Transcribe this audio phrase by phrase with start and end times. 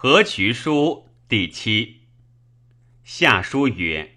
[0.00, 2.02] 河渠书第七。
[3.02, 4.12] 下书曰：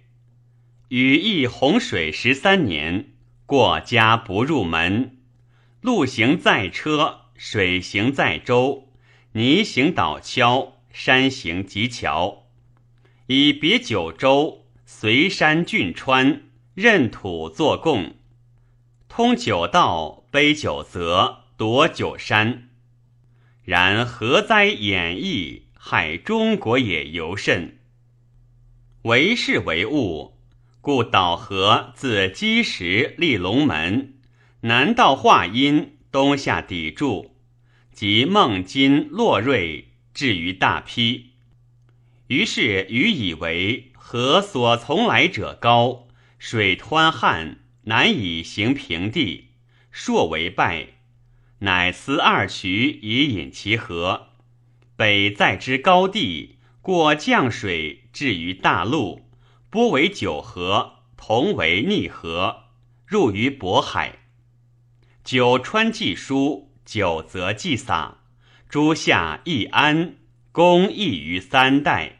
[0.89, 3.13] 禹邑洪水十三年，
[3.47, 5.17] 过家不入门。
[5.81, 8.89] 路行在车，水行在舟，
[9.31, 12.43] 泥行倒橇，山行急桥。
[13.25, 16.43] 以别九州，随山峻川，
[16.75, 18.17] 任土作贡，
[19.09, 22.69] 通九道，背九泽，夺九山。
[23.63, 25.69] 然何哉演义！
[25.83, 27.79] 害中国也尤甚。
[29.01, 30.37] 为事为物，
[30.79, 34.13] 故导河自积石立龙门，
[34.61, 37.35] 南到华阴，东下砥柱，
[37.91, 41.31] 及孟津、洛瑞，至于大邳。
[42.27, 49.47] 于是禹以为河所从来者高，水湍旱，难以行平地，
[49.89, 50.89] 朔为败，
[51.59, 54.27] 乃思二渠以引其河。
[55.01, 59.31] 北在之高地，过降水至于大陆，
[59.71, 62.65] 波为九河，同为逆河，
[63.07, 64.19] 入于渤海。
[65.23, 68.19] 九川既疏，九泽既洒，
[68.69, 70.17] 诸夏亦安，
[70.51, 72.19] 公益于三代。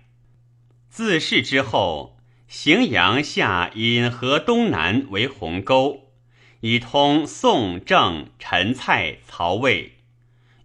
[0.90, 2.18] 自是之后，
[2.50, 6.14] 荥阳下引河东南为鸿沟，
[6.62, 10.00] 以通宋、郑、陈、蔡、曹、魏。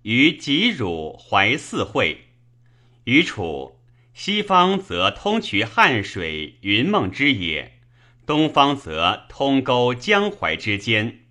[0.07, 2.27] 于吉汝淮泗会，
[3.07, 3.81] 于楚
[4.15, 7.81] 西方则通衢汉水云梦之野，
[8.25, 11.23] 东方则通沟江淮之间。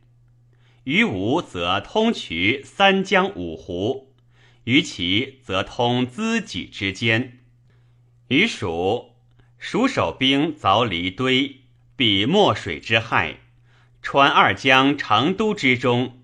[0.84, 4.14] 于吴则通衢三江五湖，
[4.66, 7.46] 于齐则通资己之间。
[8.28, 9.12] 于蜀，
[9.58, 11.62] 蜀守兵凿离堆，
[11.96, 13.38] 避墨水之害，
[14.02, 16.20] 穿二江成都之中。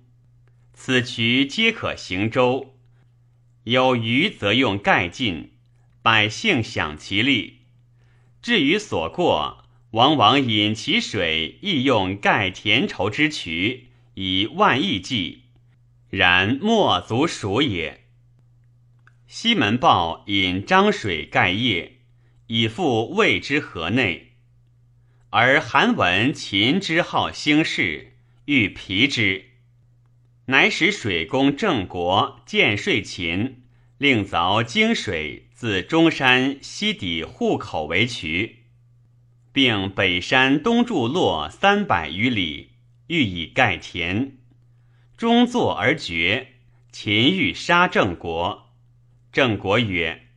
[0.84, 2.74] 此渠皆可行舟，
[3.66, 5.52] 有余则用盖进，
[6.02, 7.60] 百姓享其利。
[8.42, 15.44] 至于所过，往往引其水，亦用盖田畴之渠，以万亿计，
[16.10, 18.06] 然莫足数也。
[19.28, 22.00] 西门豹引漳水盖业，
[22.48, 24.32] 以赴魏之河内，
[25.30, 28.14] 而韩文秦之好兴事，
[28.46, 29.51] 欲疲之。
[30.46, 33.64] 乃使水工郑国建税秦，
[33.98, 38.64] 令凿泾水自中山西抵户口为渠，
[39.54, 42.72] 并北山东筑洛三百余里，
[43.08, 44.38] 欲以盖田。
[45.16, 46.48] 终作而绝。
[46.92, 48.74] 秦欲杀郑国，
[49.32, 50.28] 郑国曰：“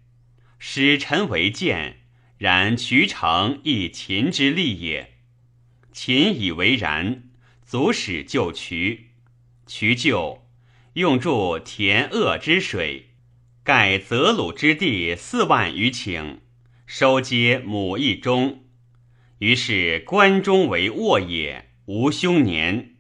[0.61, 1.97] 使臣为谏，
[2.39, 5.15] 然渠成亦秦之利也。”
[5.91, 7.25] 秦以为然，
[7.65, 9.14] 足使就渠。
[9.67, 10.47] 渠就，
[10.93, 13.11] 用筑田鄂之水，
[13.63, 16.39] 盖泽鲁之地四万余顷，
[16.87, 18.65] 收接亩一中。
[19.39, 22.95] 于是关中为沃野，无凶年。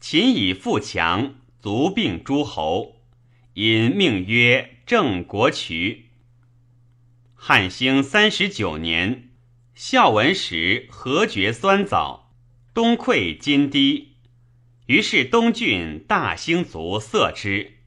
[0.00, 3.02] 秦以富强，卒并诸侯，
[3.54, 6.10] 因命曰郑国渠。
[7.34, 9.30] 汉兴三十九年，
[9.74, 12.32] 孝文时何绝酸枣，
[12.72, 14.11] 东溃金堤。
[14.86, 17.78] 于是东郡大兴族色之。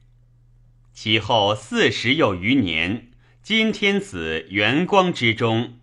[0.92, 3.10] 其后四十又余年，
[3.42, 5.78] 今天子元光之中，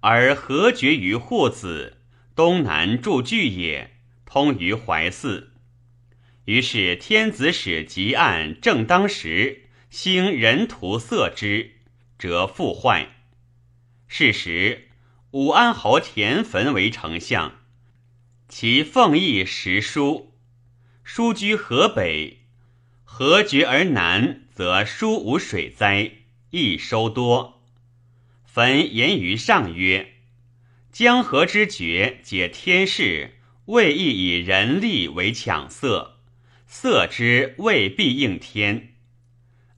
[0.00, 1.98] 而何绝于户子
[2.36, 5.50] 东南筑巨也，通于淮泗。
[6.44, 11.72] 于是天子使吉案正当时，兴人屠色之，
[12.18, 13.08] 则复坏。
[14.06, 14.88] 是时
[15.32, 17.60] 武安侯田汾为丞相，
[18.48, 20.31] 其奉义实书。
[21.04, 22.38] 书居河北，
[23.04, 26.12] 河绝而南，则书无水灾，
[26.50, 27.62] 易收多。
[28.44, 30.14] 焚言于上曰
[30.92, 36.20] ：“江河之绝，解天事，未易以人力为抢色，
[36.66, 38.94] 色之未必应天，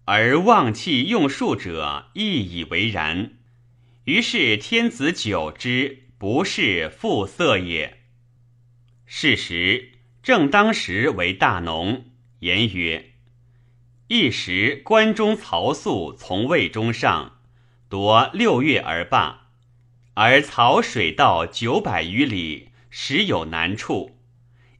[0.05, 3.39] 而忘弃用术者，亦以为然。
[4.05, 8.03] 于是天子久之，不是复色也。
[9.07, 9.91] 是时。”
[10.25, 12.07] 正当时为大农，
[12.39, 13.11] 言曰
[14.09, 17.37] ：“一时关中曹素从魏中上，
[17.91, 19.49] 夺六月而罢。
[20.15, 24.17] 而曹水道九百余里，时有难处。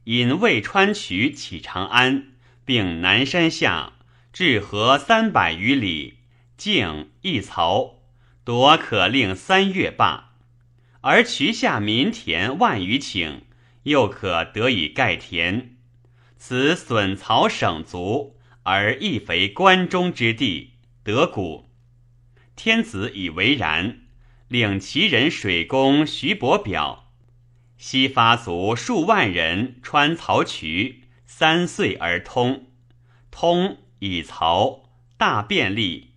[0.05, 2.29] 引渭川渠起长安，
[2.65, 3.93] 并南山下
[4.33, 6.21] 至河三百余里，
[6.57, 7.99] 径一曹，
[8.43, 10.31] 夺可令三月罢。
[11.01, 13.41] 而渠下民田万余顷。”
[13.85, 15.77] 又可得以盖田，
[16.37, 20.73] 此损曹省足，而益肥关中之地，
[21.03, 21.69] 得谷。
[22.55, 24.01] 天子以为然，
[24.47, 27.11] 令齐人水工徐伯表，
[27.77, 32.67] 西发卒数万人穿曹渠，三岁而通，
[33.29, 36.13] 通以曹大便利。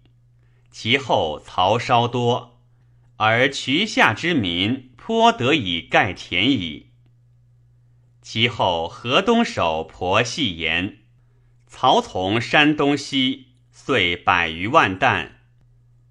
[0.71, 2.62] 其后曹稍多，
[3.17, 6.88] 而渠下之民颇得以盖田矣。
[8.31, 10.99] 其后河东守婆戏言，
[11.67, 15.39] 曹从山东西，遂百余万担。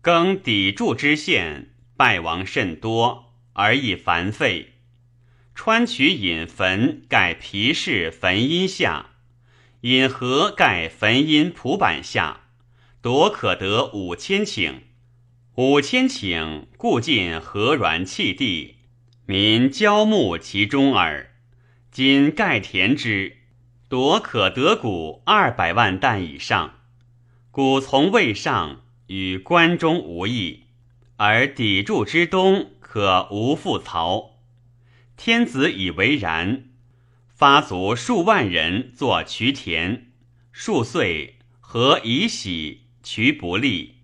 [0.01, 4.79] 更砥柱之县，败亡甚多，而亦繁废。
[5.53, 9.11] 川渠引坟盖皮氏坟阴下，
[9.81, 12.45] 引河盖坟阴蒲板下，
[12.99, 14.73] 夺可得五千顷。
[15.53, 18.77] 五千顷，故尽河软气地，
[19.27, 21.35] 民交牧其中耳。
[21.91, 23.37] 今盖田之，
[23.89, 26.75] 夺可得谷二百万担以上，
[27.51, 28.81] 谷从未上。
[29.09, 30.65] 与关中无异，
[31.15, 34.41] 而砥柱之东可无复曹。
[35.15, 36.65] 天子以为然，
[37.29, 40.07] 发卒数万人作渠田，
[40.51, 43.99] 数岁何以喜渠不利，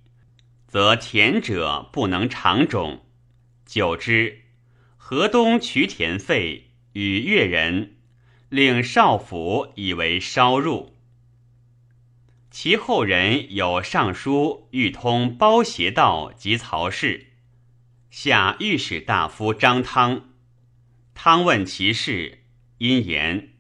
[0.70, 3.02] 则田者不能长种。
[3.66, 4.44] 久之，
[4.96, 7.98] 河东渠田废，与越人，
[8.50, 10.96] 令少府以为烧入。
[12.50, 17.28] 其后人有尚书欲通包斜道及曹氏，
[18.12, 20.30] 下御史大夫张汤。
[21.16, 22.44] 汤问其事，
[22.78, 23.54] 因言：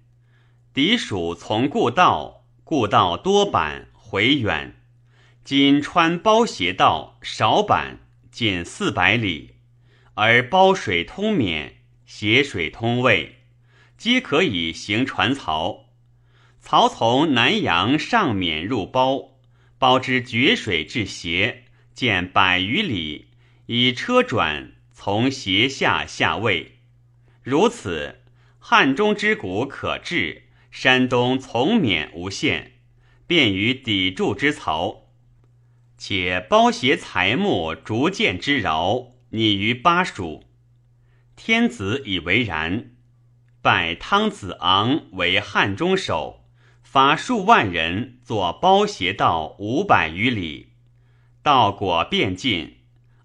[0.73, 4.79] 敌属从故道，故道多板回远。
[5.43, 7.99] 今穿包斜道少板，
[8.31, 9.55] 仅四百里，
[10.13, 13.37] 而包水通免，斜水通渭，
[13.97, 15.85] 皆可以行船漕。
[16.63, 19.37] 漕从南阳上免入包，
[19.77, 23.27] 包之绝水至斜，见百余里，
[23.65, 26.79] 以车转从斜下下渭。
[27.41, 28.21] 如此，
[28.59, 32.73] 汉中之谷可治，山东从免无限，
[33.27, 35.09] 便于砥柱之曹。
[35.97, 40.43] 且包斜材木逐渐之饶，拟于巴蜀。
[41.35, 42.91] 天子以为然，
[43.61, 46.41] 拜汤子昂为汉中守。
[46.83, 50.73] 发数万人作包斜道五百余里，
[51.41, 52.77] 道果变尽，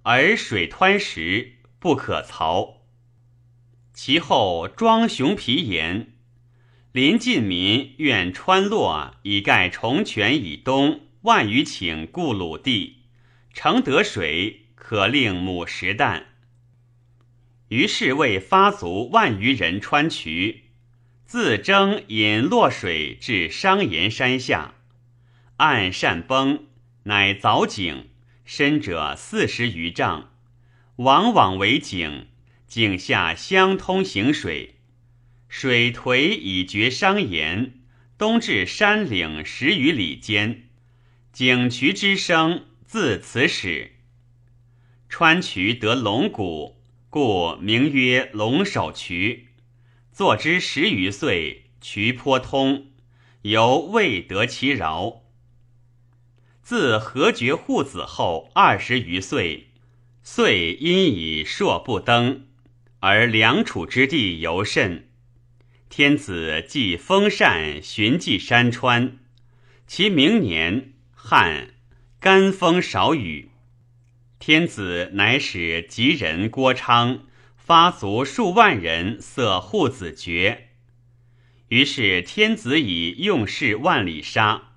[0.05, 2.77] 而水湍石不可漕。
[3.93, 6.15] 其后庄雄皮言，
[6.93, 13.03] 临近民愿穿洛以盖重泉以东万余顷故鲁地，
[13.53, 16.28] 承得水可令母食啖。
[17.69, 20.65] 于是为发卒万余人穿渠。
[21.27, 24.75] 自征引洛水至商岩山下，
[25.59, 26.65] 岸善崩，
[27.03, 28.07] 乃凿井，
[28.47, 30.31] 深者四十余丈，
[30.97, 32.29] 往往为井，
[32.67, 34.77] 井下相通行水，
[35.49, 37.75] 水颓以绝商岩，
[38.17, 40.71] 东至山岭十余里间，
[41.31, 43.93] 井渠之声自此始。
[45.11, 46.78] 川渠得龙骨，
[47.11, 49.49] 故名曰龙首渠。
[50.13, 52.89] 坐之十余岁，渠颇通，
[53.41, 55.23] 犹未得其饶。
[56.61, 59.69] 自何绝护子后二十余岁，
[60.23, 62.47] 遂因以硕不登，
[63.01, 65.09] 而梁楚之地尤甚。
[65.89, 69.17] 天子既封禅，寻迹山川，
[69.87, 71.71] 其明年旱，
[72.21, 73.49] 干风少雨。
[74.39, 77.25] 天子乃使吉人郭昌。
[77.57, 80.69] 发卒数万人色护子爵，
[81.69, 84.71] 于是天子以用事万里沙，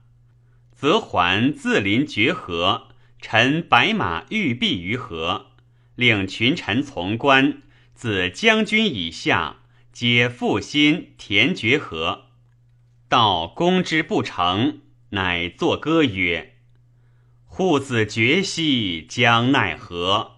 [0.74, 2.90] 则还自临绝河，
[3.22, 5.52] 陈白马玉璧于河，
[5.96, 7.62] 令群臣从官，
[7.94, 9.60] 自将军以下，
[9.94, 12.26] 皆负心填绝河。
[13.08, 16.51] 到攻之不成，乃作歌曰
[17.54, 20.38] ：“户子绝兮将奈何。”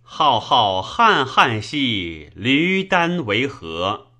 [0.00, 4.12] 浩浩瀚瀚兮，驴丹为何？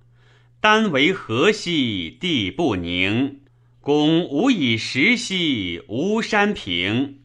[0.59, 3.39] 丹为何兮，地不宁。
[3.79, 7.19] 公无以食兮，无山平。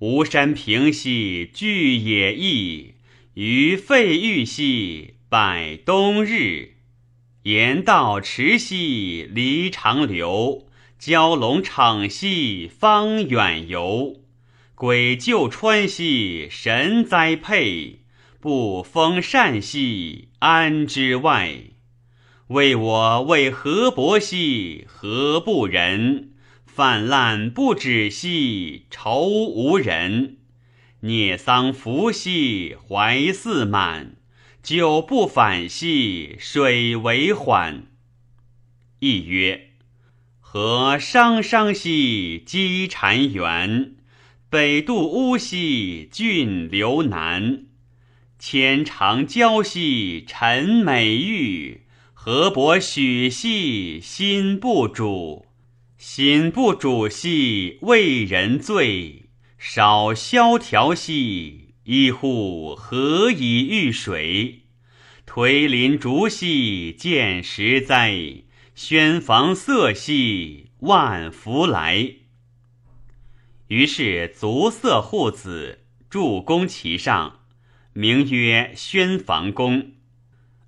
[0.00, 2.94] 无山平兮，巨野异。
[3.34, 6.78] 于废玉兮，百冬日。
[7.44, 10.66] 言道池兮，离长流。
[11.00, 14.23] 蛟龙场兮，方远游。
[14.76, 18.00] 鬼救川兮，神栽佩。
[18.40, 21.60] 不封善兮，安之外？
[22.48, 26.32] 为我为何伯兮，何不仁？
[26.66, 30.38] 泛滥不止兮，愁无人。
[31.02, 34.16] 聂桑伏兮怀似满，
[34.60, 37.86] 久不返兮水为缓。
[38.98, 39.70] 亦曰：
[40.40, 43.94] 何伤伤兮积谗远，
[44.54, 47.64] 北渡乌兮郡流南；
[48.38, 51.80] 千长娇兮陈美玉，
[52.12, 55.46] 河伯许兮心不主。
[55.98, 59.24] 心不主兮为人罪，
[59.58, 64.60] 少萧条兮一户何以遇水？
[65.26, 68.44] 颓林竹兮见时哉，
[68.76, 72.18] 轩房色兮万福来。
[73.74, 77.40] 于是足色护子，筑宫其上。
[77.92, 79.94] 名曰宣房宫，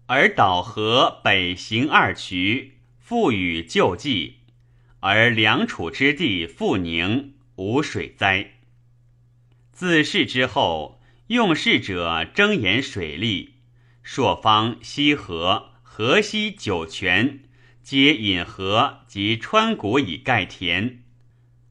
[0.06, 4.38] 而导河北行二渠，复与救济，
[4.98, 8.54] 而梁楚之地复宁，无水灾。
[9.70, 13.54] 自是之后，用事者争言水利，
[14.02, 17.44] 朔方、西河、河西九泉，
[17.84, 21.04] 皆引河及川谷以盖田，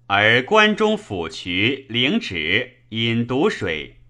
[0.08, 4.02] 而关中府渠、陵址引毒水。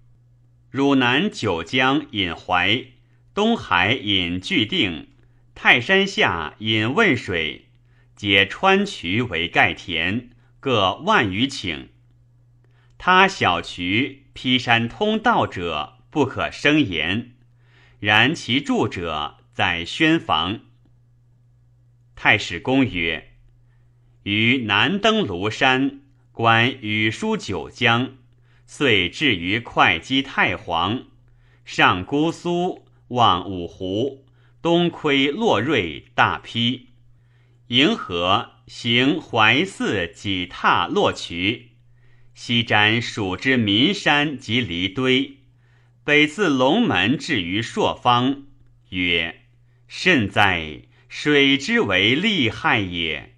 [0.69, 2.87] 汝南九江引淮，
[3.33, 5.07] 东海引巨定，
[5.53, 7.69] 泰山下引汶水，
[8.13, 11.87] 皆川渠为盖田，各万余顷。
[12.97, 17.31] 他小渠劈山通道者，不可生言。
[18.01, 20.59] 然其著者在宣房。
[22.15, 23.34] 太史公曰：
[24.25, 26.01] 于南登庐山，
[26.31, 28.15] 观雨疏九江。
[28.65, 31.03] 遂至于会稽太皇，
[31.63, 34.25] 上姑苏，望五湖，
[34.63, 36.87] 东窥洛瑞大陂，
[37.67, 41.73] 迎河行淮泗几踏洛渠，
[42.33, 45.37] 西瞻蜀之岷山及离堆，
[46.03, 48.45] 北自龙门至于朔方，
[48.89, 49.41] 曰：
[49.87, 50.81] 甚哉！
[51.07, 53.34] 水之为利害也。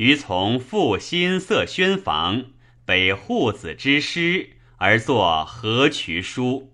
[0.00, 2.46] 于从复新色宣房。
[2.86, 6.72] 北户子之师而作河渠书。